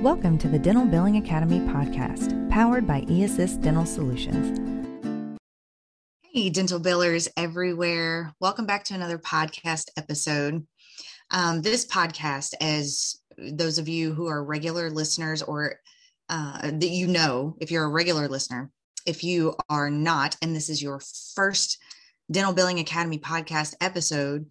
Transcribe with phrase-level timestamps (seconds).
[0.00, 4.58] Welcome to the Dental Billing Academy podcast, powered by eAssist Dental Solutions.
[6.22, 8.32] Hey, dental billers everywhere.
[8.40, 10.66] Welcome back to another podcast episode.
[11.30, 15.80] Um, this podcast, as those of you who are regular listeners or
[16.30, 18.70] uh, that you know, if you're a regular listener,
[19.04, 21.02] if you are not, and this is your
[21.34, 21.76] first
[22.30, 24.46] Dental Billing Academy podcast episode,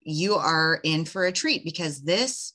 [0.00, 2.54] you are in for a treat because this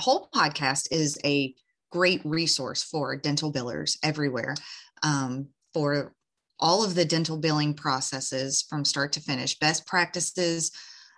[0.00, 1.54] whole podcast is a
[1.90, 4.54] great resource for dental billers everywhere
[5.02, 6.14] um, for
[6.58, 10.72] all of the dental billing processes from start to finish, best practices.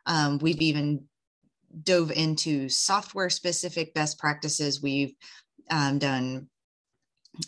[0.06, 1.04] Um, we've even
[1.82, 4.82] dove into software specific best practices.
[4.82, 5.14] We've
[5.70, 6.48] um, done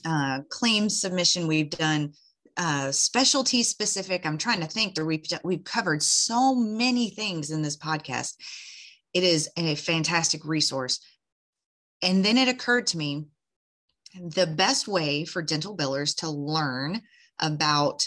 [0.04, 1.46] uh, claims submission.
[1.46, 2.12] We've done
[2.56, 4.24] uh, specialty specific.
[4.24, 4.98] I'm trying to think.
[5.00, 8.34] We've we've covered so many things in this podcast.
[9.12, 11.00] It is a fantastic resource.
[12.04, 13.28] And then it occurred to me
[14.14, 17.00] the best way for dental billers to learn
[17.40, 18.06] about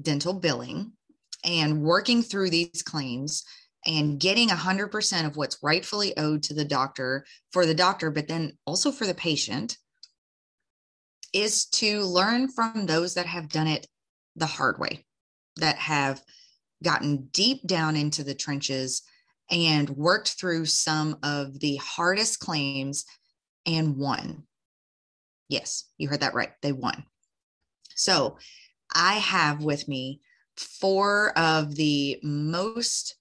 [0.00, 0.92] dental billing
[1.44, 3.44] and working through these claims
[3.84, 8.56] and getting 100% of what's rightfully owed to the doctor for the doctor, but then
[8.66, 9.76] also for the patient,
[11.34, 13.86] is to learn from those that have done it
[14.36, 15.04] the hard way,
[15.56, 16.22] that have
[16.82, 19.02] gotten deep down into the trenches
[19.50, 23.04] and worked through some of the hardest claims
[23.66, 24.44] and won.
[25.48, 26.52] Yes, you heard that right.
[26.62, 27.04] They won.
[27.94, 28.38] So
[28.94, 30.20] I have with me
[30.56, 33.16] four of the most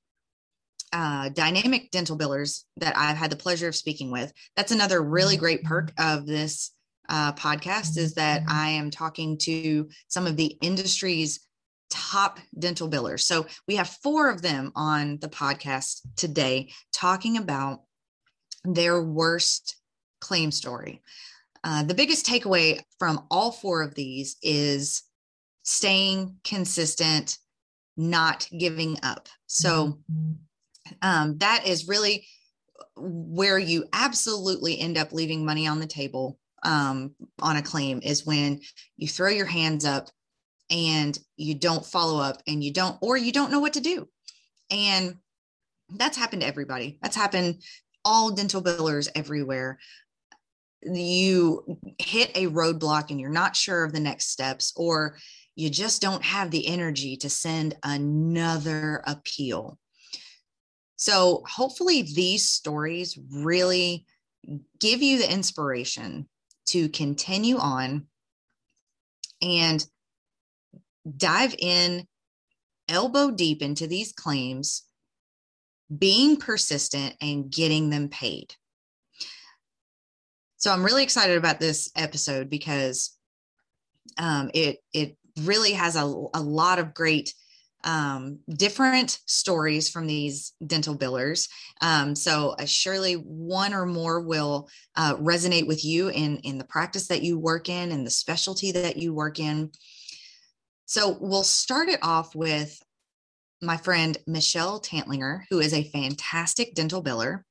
[0.94, 4.34] uh, dynamic dental billers that I've had the pleasure of speaking with.
[4.56, 6.72] That's another really great perk of this
[7.10, 11.48] uh, podcast is that I am talking to some of the industry's
[11.92, 13.22] top dental billers.
[13.22, 17.82] So we have four of them on the podcast today talking about
[18.64, 19.76] their worst
[20.20, 21.02] claim story.
[21.64, 25.04] Uh, the biggest takeaway from all four of these is
[25.64, 27.38] staying consistent,
[27.98, 29.30] not giving up.
[29.46, 30.92] So mm-hmm.
[31.02, 32.26] um, that is really
[32.96, 38.26] where you absolutely end up leaving money on the table um, on a claim is
[38.26, 38.62] when
[38.98, 40.10] you throw your hands up
[40.72, 44.08] and you don't follow up and you don't or you don't know what to do.
[44.72, 45.18] And
[45.90, 46.98] that's happened to everybody.
[47.02, 47.62] That's happened
[48.06, 49.78] all dental billers everywhere.
[50.82, 55.18] You hit a roadblock and you're not sure of the next steps or
[55.56, 59.78] you just don't have the energy to send another appeal.
[60.96, 64.06] So hopefully these stories really
[64.80, 66.28] give you the inspiration
[66.68, 68.08] to continue on
[69.42, 69.86] and
[71.18, 72.08] dive in
[72.88, 74.84] elbow deep into these claims,
[75.96, 78.56] being persistent and getting them paid.
[80.58, 83.18] So I'm really excited about this episode because
[84.18, 87.34] um, it it really has a, a lot of great
[87.84, 91.50] um, different stories from these dental billers.
[91.82, 96.64] Um, so uh, surely one or more will uh, resonate with you in in the
[96.66, 99.72] practice that you work in and the specialty that you work in.
[100.92, 102.78] So we'll start it off with
[103.62, 107.44] my friend Michelle Tantlinger, who is a fantastic dental biller.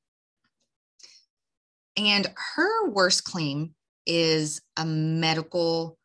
[1.97, 3.73] And her worst claim
[4.05, 5.97] is a medical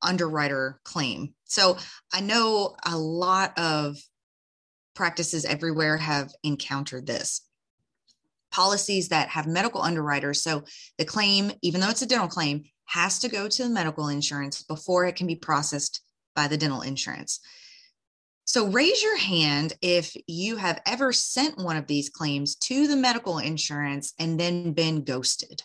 [0.00, 1.34] underwriter claim.
[1.44, 1.76] So
[2.14, 3.98] I know a lot of
[4.94, 7.42] practices everywhere have encountered this.
[8.50, 10.42] Policies that have medical underwriters.
[10.42, 10.64] So
[10.96, 14.62] the claim, even though it's a dental claim, has to go to the medical insurance
[14.62, 16.00] before it can be processed
[16.34, 17.40] by the dental insurance.
[18.46, 22.96] So raise your hand if you have ever sent one of these claims to the
[22.96, 25.62] medical insurance and then been ghosted.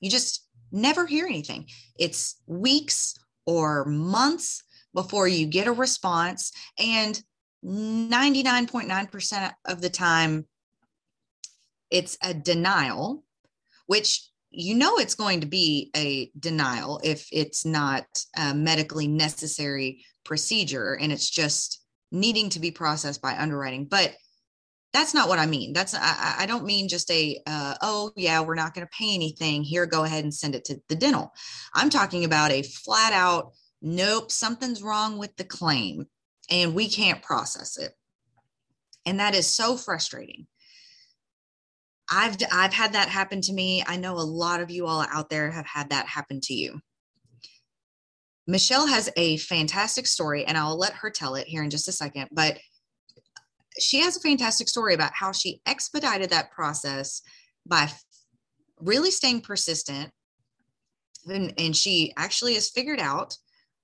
[0.00, 1.68] You just never hear anything.
[1.98, 3.14] It's weeks
[3.46, 4.62] or months
[4.94, 6.52] before you get a response.
[6.78, 7.22] And
[7.64, 10.46] 99.9% of the time,
[11.90, 13.24] it's a denial,
[13.86, 18.06] which you know it's going to be a denial if it's not
[18.38, 23.84] a medically necessary procedure and it's just needing to be processed by underwriting.
[23.84, 24.14] But
[24.92, 25.74] that's not what i mean.
[25.74, 29.14] That's i, I don't mean just a uh, oh yeah we're not going to pay
[29.14, 29.62] anything.
[29.62, 31.32] Here go ahead and send it to the dental.
[31.74, 33.52] I'm talking about a flat out
[33.82, 36.06] nope something's wrong with the claim
[36.50, 37.92] and we can't process it.
[39.04, 40.46] And that is so frustrating
[42.10, 43.82] I've I've had that happen to me.
[43.86, 46.80] I know a lot of you all out there have had that happen to you.
[48.46, 51.92] Michelle has a fantastic story and I'll let her tell it here in just a
[51.92, 52.58] second, but
[53.78, 57.22] she has a fantastic story about how she expedited that process
[57.66, 57.90] by
[58.80, 60.10] really staying persistent.
[61.26, 63.36] And, and she actually has figured out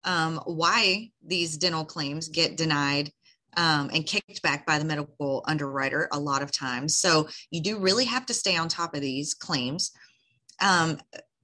[0.04, 3.10] um, why these dental claims get denied
[3.56, 6.96] um, and kicked back by the medical underwriter a lot of times.
[6.96, 9.92] So you do really have to stay on top of these claims.
[10.60, 10.98] Um,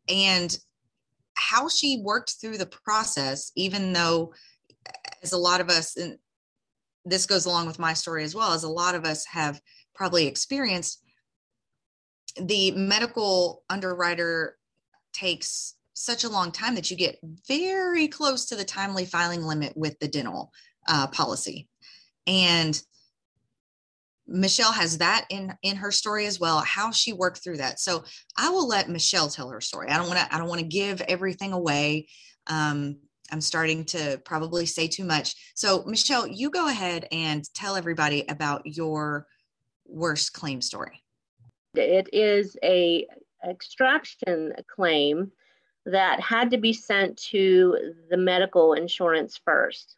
[0.09, 0.57] and
[1.35, 4.33] how she worked through the process, even though,
[5.23, 6.19] as a lot of us, and
[7.05, 9.61] this goes along with my story as well, as a lot of us have
[9.95, 11.03] probably experienced,
[12.41, 14.57] the medical underwriter
[15.13, 17.19] takes such a long time that you get
[17.49, 20.53] very close to the timely filing limit with the dental
[20.87, 21.69] uh, policy
[22.29, 22.81] and
[24.27, 27.81] Michelle has that in in her story as well how she worked through that.
[27.81, 28.05] So
[28.37, 29.89] I will let Michelle tell her story.
[29.89, 32.09] I don't want to I don't want to give everything away.
[32.47, 32.99] Um,
[33.33, 35.35] I'm starting to probably say too much.
[35.55, 39.27] So Michelle you go ahead and tell everybody about your
[39.87, 41.03] worst claim story.
[41.75, 43.07] It is a
[43.49, 45.33] extraction claim
[45.87, 49.98] that had to be sent to the medical insurance first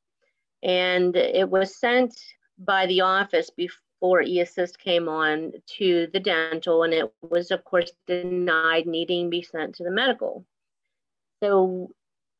[0.63, 2.19] and it was sent
[2.59, 7.93] by the office before eAssist came on to the dental, and it was, of course,
[8.07, 10.45] denied needing to be sent to the medical.
[11.43, 11.91] So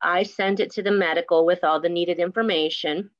[0.03, 3.11] I sent it to the medical with all the needed information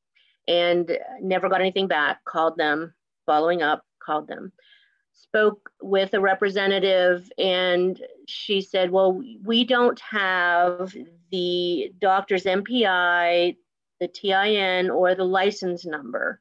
[0.49, 2.25] and never got anything back.
[2.25, 2.95] Called them,
[3.27, 4.53] following up, called them.
[5.13, 10.95] Spoke with a representative, and she said, Well, we don't have
[11.31, 13.57] the doctor's NPI
[14.01, 16.41] the TIN or the license number.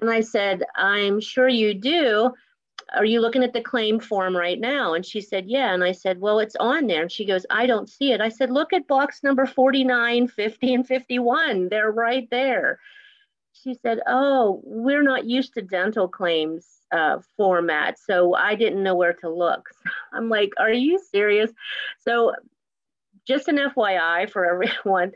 [0.00, 2.32] And I said, I'm sure you do.
[2.94, 4.94] Are you looking at the claim form right now?
[4.94, 5.74] And she said, Yeah.
[5.74, 7.02] And I said, Well, it's on there.
[7.02, 8.20] And she goes, I don't see it.
[8.20, 11.68] I said, Look at box number 49, 50, and 51.
[11.68, 12.78] They're right there.
[13.52, 17.98] She said, Oh, we're not used to dental claims uh, format.
[17.98, 19.68] So I didn't know where to look.
[20.14, 21.50] I'm like, Are you serious?
[21.98, 22.32] So,
[23.26, 25.12] just an FYI for everyone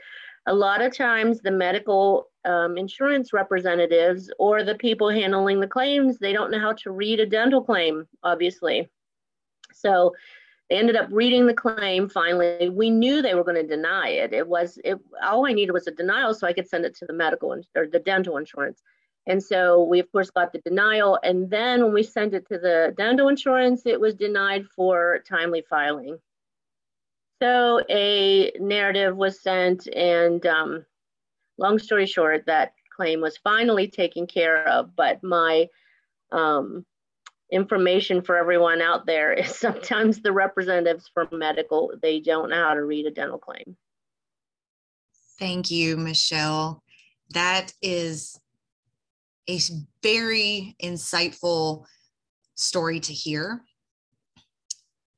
[0.46, 6.18] a lot of times the medical um, insurance representatives or the people handling the claims
[6.18, 8.88] they don't know how to read a dental claim obviously.
[9.72, 10.14] So
[10.68, 14.32] they ended up reading the claim finally we knew they were going to deny it.
[14.32, 17.06] It was it all i needed was a denial so i could send it to
[17.06, 18.82] the medical or the dental insurance.
[19.28, 22.58] And so we of course got the denial and then when we sent it to
[22.58, 26.18] the dental insurance it was denied for timely filing
[27.42, 30.86] so a narrative was sent, and um,
[31.58, 34.94] long story short, that claim was finally taken care of.
[34.94, 35.66] But my
[36.30, 36.86] um,
[37.50, 42.74] information for everyone out there is sometimes the representatives from medical they don't know how
[42.74, 43.76] to read a dental claim.
[45.40, 46.80] Thank you, Michelle.
[47.30, 48.38] That is
[49.50, 49.58] a
[50.00, 51.86] very insightful
[52.54, 53.64] story to hear.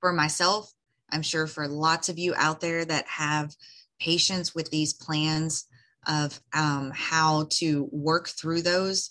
[0.00, 0.73] For myself,
[1.10, 3.54] I'm sure for lots of you out there that have
[4.00, 5.66] patience with these plans
[6.06, 9.10] of um, how to work through those.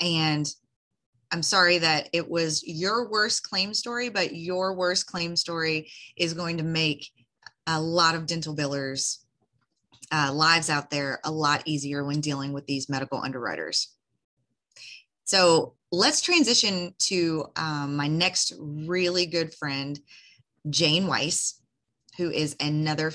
[0.00, 0.48] And
[1.30, 6.34] I'm sorry that it was your worst claim story, but your worst claim story is
[6.34, 7.10] going to make
[7.66, 9.18] a lot of dental billers
[10.10, 13.94] uh, lives out there a lot easier when dealing with these medical underwriters.
[15.24, 19.98] So let's transition to um, my next really good friend,
[20.68, 21.60] Jane Weiss,
[22.16, 23.12] who is another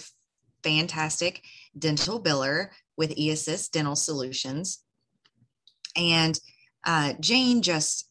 [0.64, 1.44] fantastic
[1.78, 4.84] dental biller with eAssist Dental Solutions.
[5.96, 6.40] And
[6.86, 8.10] uh, Jane just,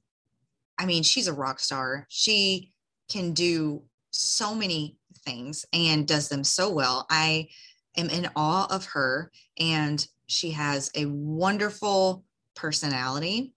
[0.79, 2.07] I mean, she's a rock star.
[2.09, 2.73] She
[3.11, 7.07] can do so many things and does them so well.
[7.11, 7.49] I
[7.97, 12.25] am in awe of her, and she has a wonderful
[12.55, 13.53] personality.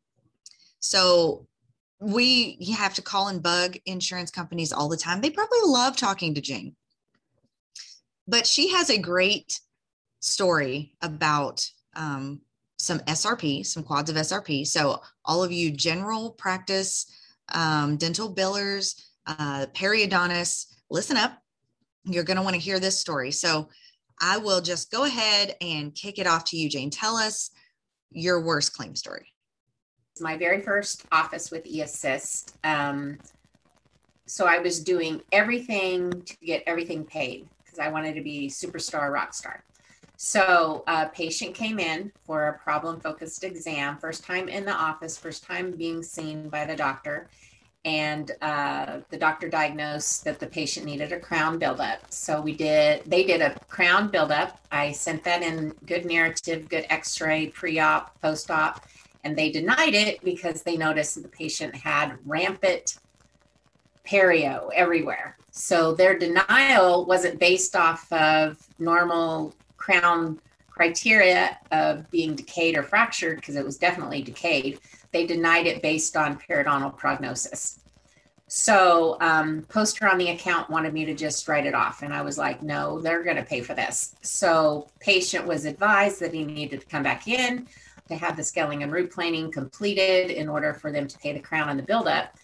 [0.79, 1.47] So
[1.99, 5.21] we have to call and bug insurance companies all the time.
[5.21, 6.75] They probably love talking to Jane.
[8.27, 9.59] But she has a great
[10.19, 12.41] story about um,
[12.77, 14.67] some SRP, some quads of SRP.
[14.67, 17.05] So, all of you general practice,
[17.53, 21.37] um, dental billers, uh, periodontists, listen up.
[22.03, 23.31] You're going to want to hear this story.
[23.31, 23.69] So,
[24.19, 26.89] I will just go ahead and kick it off to you, Jane.
[26.89, 27.51] Tell us
[28.11, 29.34] your worst claim story
[30.19, 32.53] my very first office with eAssist.
[32.63, 33.17] Um,
[34.25, 39.11] so I was doing everything to get everything paid because I wanted to be superstar
[39.11, 39.63] rock star.
[40.17, 45.17] So a patient came in for a problem focused exam, first time in the office,
[45.17, 47.27] first time being seen by the doctor.
[47.83, 52.11] And uh, the doctor diagnosed that the patient needed a crown buildup.
[52.11, 54.59] So we did, they did a crown buildup.
[54.71, 58.83] I sent that in good narrative, good x ray, pre op, post op
[59.25, 62.99] and they denied it because they noticed that the patient had rampant
[64.07, 65.35] perio everywhere.
[65.51, 70.39] So their denial wasn't based off of normal crown
[70.69, 74.79] criteria of being decayed or fractured because it was definitely decayed.
[75.11, 77.79] They denied it based on periodontal prognosis.
[78.47, 82.21] So um, poster on the account wanted me to just write it off, and I
[82.21, 84.15] was like, no, they're going to pay for this.
[84.21, 87.67] So patient was advised that he needed to come back in
[88.07, 91.39] to have the scaling and root planing completed in order for them to pay the
[91.39, 92.35] crown and the buildup.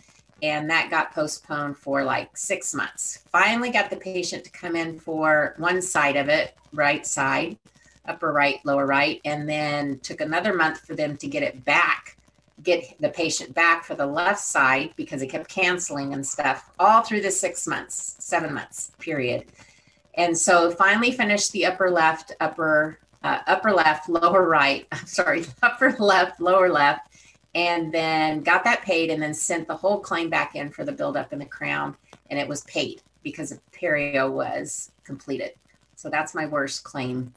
[0.42, 3.24] And that got postponed for like six months.
[3.32, 7.58] Finally, got the patient to come in for one side of it, right side,
[8.08, 12.18] upper right, lower right, and then took another month for them to get it back
[12.64, 17.02] get the patient back for the left side because it kept canceling and stuff all
[17.02, 19.46] through the six months, seven months period.
[20.16, 24.88] And so finally finished the upper left, upper uh, upper left, lower right.
[24.92, 27.10] I'm sorry, upper left, lower left,
[27.56, 30.92] and then got that paid, and then sent the whole claim back in for the
[30.92, 31.96] buildup in the crown,
[32.30, 35.54] and it was paid because the perio was completed.
[35.96, 37.34] So that's my worst claim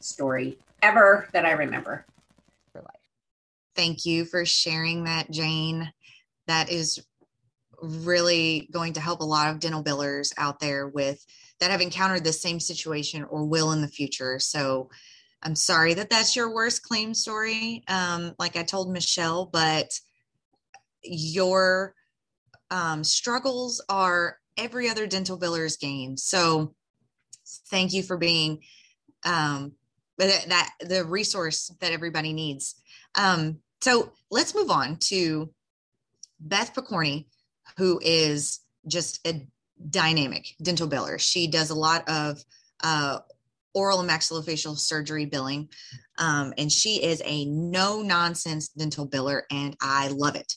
[0.00, 2.06] story ever that I remember.
[3.76, 5.92] Thank you for sharing that, Jane.
[6.46, 7.04] That is
[7.82, 11.24] really going to help a lot of dental billers out there with
[11.60, 14.38] that have encountered the same situation or will in the future.
[14.38, 14.88] So
[15.46, 17.84] I'm sorry that that's your worst claim story.
[17.86, 19.96] Um, like I told Michelle, but
[21.04, 21.94] your
[22.72, 26.16] um, struggles are every other dental biller's gain.
[26.16, 26.74] So
[27.70, 28.58] thank you for being
[29.24, 29.74] um,
[30.18, 32.74] that, that the resource that everybody needs.
[33.14, 35.54] Um, so let's move on to
[36.40, 37.26] Beth Picorni,
[37.76, 39.46] who is just a
[39.90, 41.20] dynamic dental biller.
[41.20, 42.44] She does a lot of
[42.82, 43.20] uh,
[43.76, 45.68] oral and maxillofacial surgery billing,
[46.18, 50.54] um, and she is a no nonsense dental biller, and I love it.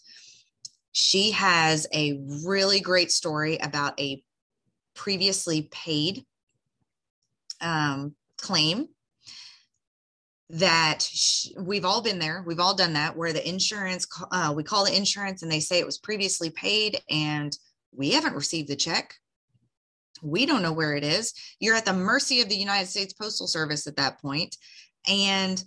[0.93, 4.23] She has a really great story about a
[4.95, 6.25] previously paid
[7.61, 8.87] um, claim
[10.49, 12.43] that sh- we've all been there.
[12.47, 15.77] We've all done that where the insurance uh, we call the insurance and they say
[15.79, 17.55] it was previously paid and
[17.95, 19.13] we haven't received the check
[20.21, 21.33] we don't know where it is.
[21.59, 24.55] You're at the mercy of the united states postal service at that point
[25.07, 25.63] and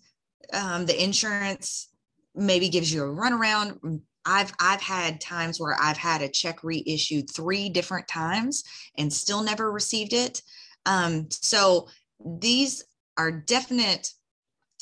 [0.53, 1.89] um, the insurance
[2.35, 4.01] maybe gives you a runaround.
[4.25, 8.63] I've i've had times where i've had a check reissued three different times
[8.97, 10.43] and still never received it.
[10.87, 11.89] Um, so
[12.25, 12.85] these
[13.17, 14.13] are definite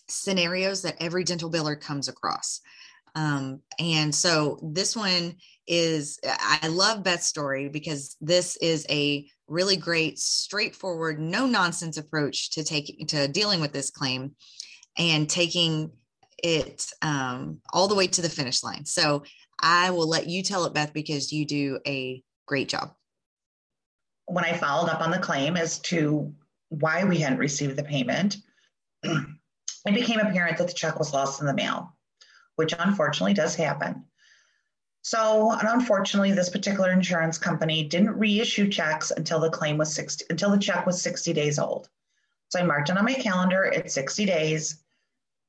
[0.09, 2.61] scenarios that every dental biller comes across.
[3.15, 5.37] Um, and so this one
[5.67, 12.51] is, I love Beth's story because this is a really great, straightforward, no nonsense approach
[12.51, 14.35] to taking to dealing with this claim
[14.97, 15.91] and taking
[16.43, 18.87] it um, all the way to the finish line.
[18.87, 19.25] So
[19.61, 22.93] I will let you tell it, Beth, because you do a great job.
[24.27, 26.33] When I followed up on the claim as to
[26.69, 28.37] why we hadn't received the payment,
[29.03, 29.15] it
[29.85, 31.97] became apparent that the check was lost in the mail,
[32.55, 34.05] which unfortunately does happen.
[35.03, 40.51] So, unfortunately, this particular insurance company didn't reissue checks until the claim was 60, until
[40.51, 41.89] the check was 60 days old.
[42.51, 44.83] So I marked it on my calendar at 60 days,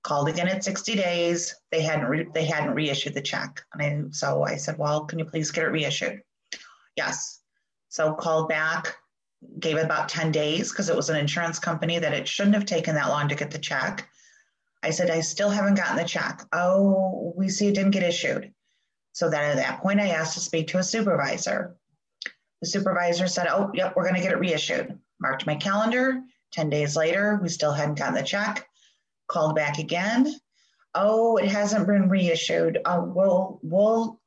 [0.03, 1.55] called again at 60 days.
[1.71, 3.61] They hadn't re, they hadn't reissued the check.
[3.73, 6.21] And I, so I said, well, can you please get it reissued?
[6.95, 7.41] Yes.
[7.89, 8.95] So called back,
[9.59, 12.65] gave it about 10 days because it was an insurance company that it shouldn't have
[12.65, 14.07] taken that long to get the check.
[14.83, 16.43] I said, I still haven't gotten the check.
[16.53, 18.53] Oh, we see it didn't get issued.
[19.13, 21.75] So then at that point, I asked to speak to a supervisor.
[22.61, 24.97] The supervisor said, Oh, yep, we're going to get it reissued.
[25.19, 26.21] Marked my calendar.
[26.51, 28.67] 10 days later, we still hadn't gotten the check.
[29.27, 30.33] Called back again.
[30.93, 32.79] Oh, it hasn't been reissued.
[32.83, 34.19] Uh, we'll, we'll,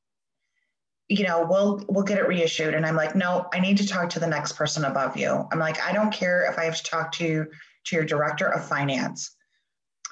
[1.09, 2.75] you know, we'll, we'll get it reissued.
[2.75, 5.47] And I'm like, no, I need to talk to the next person above you.
[5.53, 7.47] I'm like, I don't care if I have to talk to,
[7.85, 9.37] to your director of finance.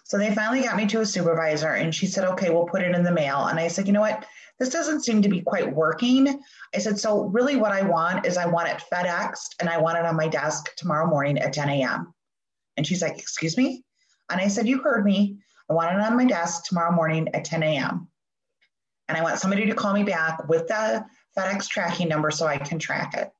[0.04, 2.94] So they finally got me to a supervisor and she said, okay, we'll put it
[2.94, 3.46] in the mail.
[3.46, 4.26] And I said, you know what?
[4.58, 6.40] This doesn't seem to be quite working.
[6.74, 9.98] I said, so really what I want is I want it FedExed and I want
[9.98, 12.14] it on my desk tomorrow morning at 10 a.m.
[12.76, 13.84] And she's like, excuse me?
[14.30, 15.38] And I said, you heard me.
[15.68, 18.08] I want it on my desk tomorrow morning at 10 a.m.
[19.08, 21.04] And I want somebody to call me back with the
[21.36, 23.30] FedEx tracking number so I can track it.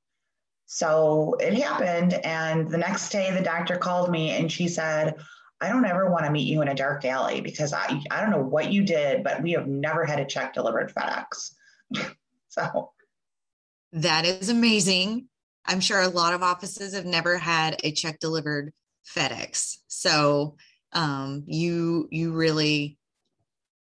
[0.67, 2.15] So it happened.
[2.25, 5.17] And the next day, the doctor called me and she said,
[5.63, 8.31] I don't ever want to meet you in a dark alley because I, I don't
[8.31, 11.55] know what you did, but we have never had a check delivered FedEx.
[12.49, 12.91] so
[13.93, 15.29] that is amazing.
[15.65, 18.73] I'm sure a lot of offices have never had a check delivered
[19.15, 19.77] FedEx.
[19.87, 20.57] So
[20.93, 22.99] um, you you really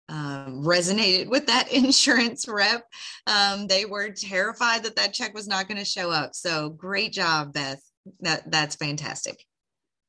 [0.08, 2.84] um, resonated with that insurance rep.
[3.26, 6.36] Um, they were terrified that that check was not going to show up.
[6.36, 7.82] So great job, Beth.
[8.20, 9.44] That that's fantastic.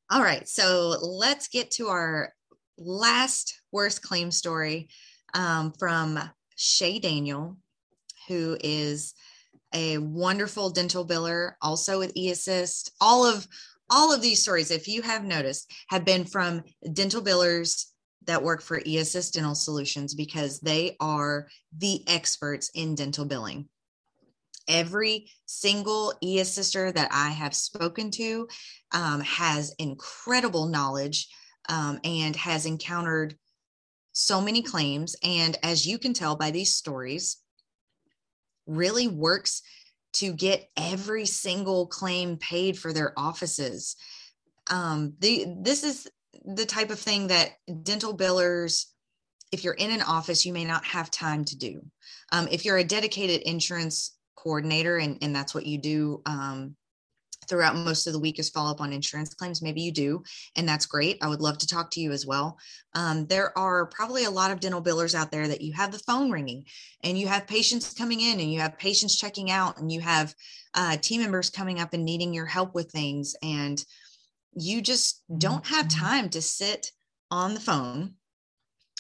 [0.10, 2.34] All right, so let's get to our
[2.78, 4.88] last worst claim story
[5.34, 6.18] um, from
[6.56, 7.58] Shay Daniel,
[8.30, 9.14] who is
[9.74, 12.92] a wonderful dental biller, also with eAssist.
[13.02, 13.46] All of
[13.90, 17.88] all of these stories, if you have noticed, have been from dental billers
[18.28, 21.48] that work for eAssist Dental Solutions because they are
[21.78, 23.68] the experts in dental billing.
[24.68, 28.48] Every single eAssister that I have spoken to
[28.92, 31.28] um, has incredible knowledge
[31.70, 33.36] um, and has encountered
[34.14, 35.16] so many claims.
[35.24, 37.38] And as you can tell by these stories,
[38.66, 39.62] really works
[40.14, 43.96] to get every single claim paid for their offices.
[44.70, 46.08] Um, the, this is
[46.44, 47.52] the type of thing that
[47.84, 48.86] dental billers,
[49.52, 51.86] if you're in an office, you may not have time to do.
[52.32, 56.76] Um, if you're a dedicated insurance coordinator and, and that's what you do um,
[57.48, 59.62] throughout most of the week is follow up on insurance claims.
[59.62, 60.24] Maybe you do,
[60.56, 61.18] and that's great.
[61.22, 62.58] I would love to talk to you as well.
[62.94, 66.00] Um, there are probably a lot of dental billers out there that you have the
[66.00, 66.66] phone ringing
[67.04, 70.34] and you have patients coming in and you have patients checking out and you have
[70.74, 73.36] uh, team members coming up and needing your help with things.
[73.42, 73.84] And
[74.54, 76.06] you just don't have mm-hmm.
[76.06, 76.92] time to sit
[77.32, 78.14] on the phone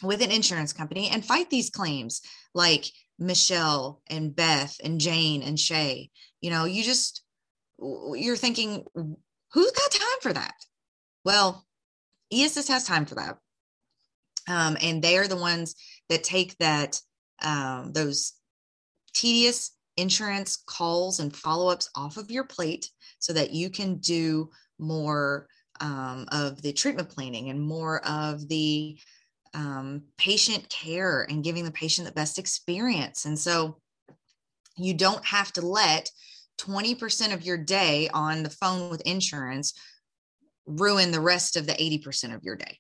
[0.04, 2.22] with an insurance company and fight these claims
[2.54, 2.86] like
[3.20, 6.12] Michelle and Beth and Jane and Shay.
[6.42, 7.24] You know, you just,
[7.80, 8.86] you're thinking,
[9.54, 10.54] who's got time for that?
[11.24, 11.66] Well,
[12.34, 13.38] eAssist has time for that.
[14.48, 15.76] Um, and they are the ones
[16.10, 17.02] that take that,
[17.42, 18.34] um, those
[19.14, 24.50] tedious insurance calls and follow ups off of your plate so that you can do
[24.80, 25.48] more
[25.82, 28.98] um, of the treatment planning and more of the
[29.54, 33.26] um, patient care and giving the patient the best experience.
[33.26, 33.78] And so
[34.78, 36.10] you don't have to let
[36.60, 39.74] 20% of your day on the phone with insurance
[40.66, 42.80] ruin the rest of the 80% of your day.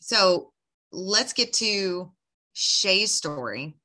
[0.00, 0.52] So
[0.90, 2.12] let's get to
[2.54, 3.76] Shay's story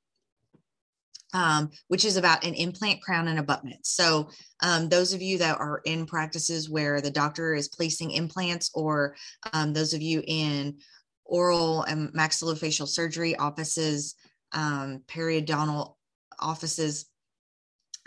[1.34, 3.86] um, which is about an implant crown and abutment.
[3.86, 4.30] So,
[4.62, 9.16] um, those of you that are in practices where the doctor is placing implants, or
[9.54, 10.78] um, those of you in
[11.26, 14.16] oral and maxillofacial surgery offices,
[14.54, 15.96] um, periodontal
[16.40, 17.06] offices,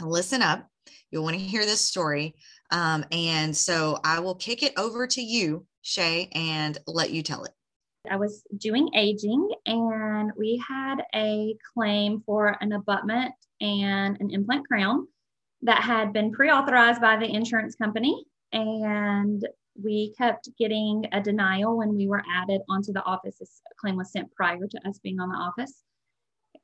[0.00, 0.66] listen up.
[1.10, 2.36] You'll want to hear this story.
[2.70, 7.44] Um, and so, I will kick it over to you, Shay, and let you tell
[7.44, 7.52] it.
[8.08, 14.66] I was doing aging and we had a claim for an abutment and an implant
[14.66, 15.06] crown
[15.62, 18.24] that had been pre authorized by the insurance company.
[18.52, 19.46] And
[19.82, 23.36] we kept getting a denial when we were added onto the office.
[23.38, 25.82] This claim was sent prior to us being on the office.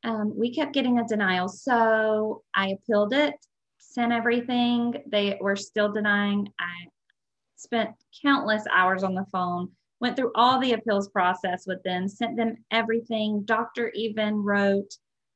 [0.04, 1.48] Um, we kept getting a denial.
[1.48, 3.34] So I appealed it,
[3.78, 5.02] sent everything.
[5.06, 6.48] They were still denying.
[6.58, 6.88] I
[7.56, 7.90] spent
[8.22, 12.56] countless hours on the phone went through all the appeals process with them, sent them
[12.70, 13.42] everything.
[13.44, 14.92] Doctor even wrote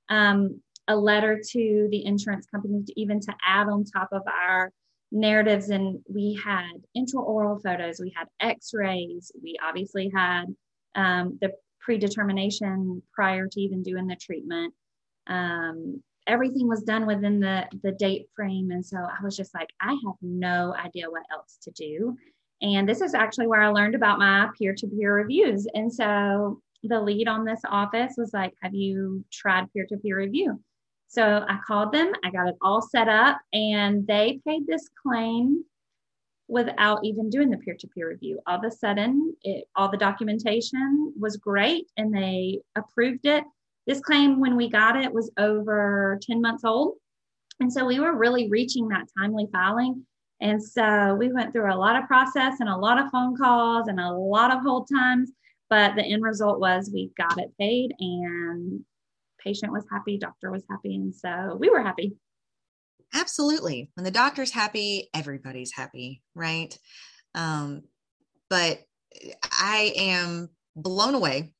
[0.09, 4.73] um, a letter to the insurance company to even to add on top of our
[5.13, 5.71] narratives.
[5.71, 10.45] And we had intraoral photos, we had x-rays, we obviously had
[10.95, 14.75] um, the predetermination prior to even doing the treatment.
[15.27, 19.69] Um, everything was done within the the date frame and so i was just like
[19.81, 22.17] i have no idea what else to do
[22.63, 25.67] and this is actually where I learned about my peer to peer reviews.
[25.75, 30.19] And so the lead on this office was like, Have you tried peer to peer
[30.19, 30.61] review?
[31.09, 35.65] So I called them, I got it all set up, and they paid this claim
[36.51, 38.41] without even doing the peer to peer review.
[38.47, 43.45] All of a sudden, it, all the documentation was great and they approved it.
[43.87, 46.95] This claim, when we got it, was over 10 months old.
[47.61, 50.05] And so we were really reaching that timely filing.
[50.41, 53.89] And so we went through a lot of process and a lot of phone calls
[53.89, 55.31] and a lot of hold times.
[55.69, 58.81] But the end result was we got it paid and
[59.43, 60.97] patient was happy, doctor was happy.
[60.97, 62.17] And so we were happy.
[63.15, 63.91] Absolutely.
[63.95, 66.77] When the doctor's happy, everybody's happy, right?
[67.35, 67.83] Um,
[68.49, 68.81] but
[69.43, 71.53] I am blown away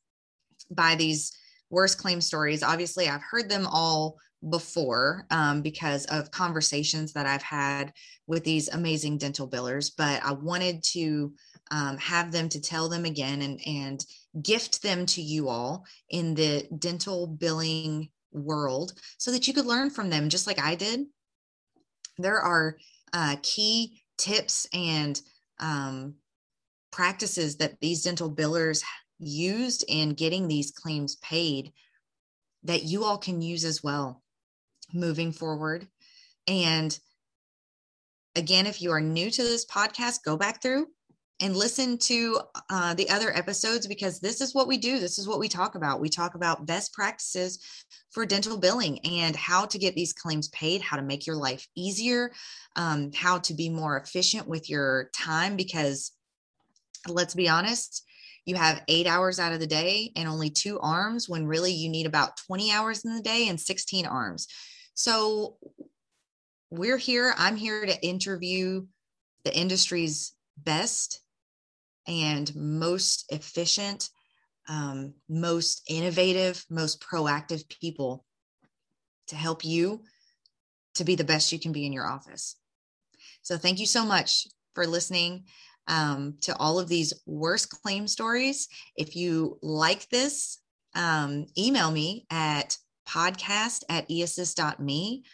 [0.71, 1.37] by these
[1.69, 2.63] worst claim stories.
[2.63, 4.17] Obviously, I've heard them all
[4.49, 7.93] before um, because of conversations that I've had
[8.27, 11.35] with these amazing dental billers, but I wanted to
[11.71, 14.05] um, have them to tell them again and, and
[14.43, 19.91] gift them to you all in the dental billing world so that you could learn
[19.91, 21.07] from them just like I did.
[22.19, 22.77] There are
[23.13, 25.21] uh, key tips and
[25.59, 26.15] um,
[26.91, 28.83] practices that these dental billers
[29.19, 31.73] used in getting these claims paid
[32.63, 34.23] that you all can use as well
[34.93, 35.87] moving forward.
[36.47, 36.99] And
[38.37, 40.87] again, if you are new to this podcast, go back through
[41.41, 44.99] and listen to uh, the other episodes because this is what we do.
[44.99, 46.01] This is what we talk about.
[46.01, 47.59] We talk about best practices
[48.11, 51.67] for dental billing and how to get these claims paid, how to make your life
[51.75, 52.33] easier,
[52.77, 55.57] um, how to be more efficient with your time.
[55.57, 56.13] Because
[57.09, 58.05] let's be honest,
[58.45, 61.89] you have eight hours out of the day and only two arms when really you
[61.89, 64.47] need about 20 hours in the day and 16 arms.
[65.03, 65.57] So
[66.71, 67.33] we're here.
[67.39, 68.85] I'm here to interview
[69.47, 71.23] the industry's best
[72.07, 74.11] and most efficient,
[74.69, 78.27] um, most innovative, most proactive people
[79.29, 80.03] to help you
[80.97, 82.57] to be the best you can be in your office.
[83.41, 85.45] So, thank you so much for listening
[85.89, 88.69] um, to all of these worst claim stories.
[88.97, 90.59] If you like this,
[90.95, 92.77] um, email me at
[93.11, 95.25] podcast at eassist.me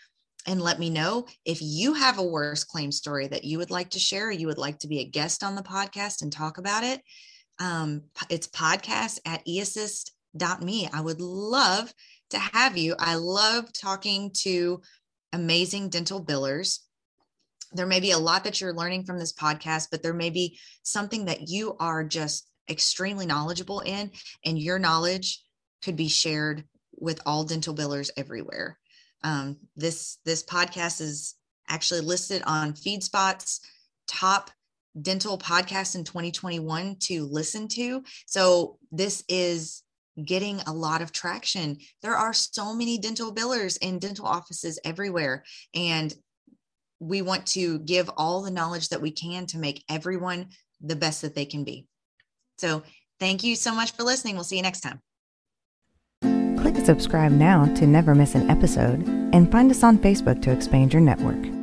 [0.47, 3.91] and let me know if you have a worst claim story that you would like
[3.91, 4.31] to share.
[4.31, 7.03] you would like to be a guest on the podcast and talk about it.
[7.59, 10.89] Um, it's podcast at eassist.me.
[10.93, 11.93] I would love
[12.31, 12.95] to have you.
[12.99, 14.81] I love talking to
[15.33, 16.81] amazing dental billers.
[17.73, 20.59] There may be a lot that you're learning from this podcast, but there may be
[20.83, 24.11] something that you are just extremely knowledgeable in,
[24.45, 25.43] and your knowledge
[25.83, 26.65] could be shared
[26.99, 28.79] with all dental billers everywhere.
[29.23, 31.35] Um, this this podcast is
[31.69, 33.61] actually listed on FeedSpot's
[34.07, 34.51] top
[35.01, 38.03] dental podcast in 2021 to listen to.
[38.27, 39.83] So this is
[40.25, 41.79] getting a lot of traction.
[42.03, 46.15] There are so many dental billers in dental offices everywhere and
[46.99, 50.47] we want to give all the knowledge that we can to make everyone
[50.81, 51.87] the best that they can be.
[52.59, 52.83] So,
[53.21, 54.35] thank you so much for listening.
[54.35, 55.03] We'll see you next time.
[56.85, 61.03] Subscribe now to never miss an episode and find us on Facebook to expand your
[61.03, 61.56] network.